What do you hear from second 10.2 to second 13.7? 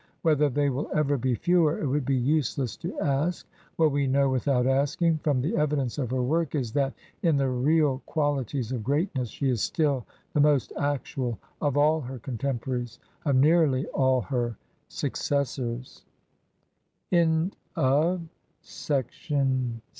the most actual of all her contemporaries, of